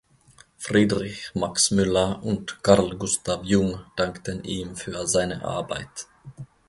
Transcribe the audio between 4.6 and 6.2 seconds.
für seine Arbeit.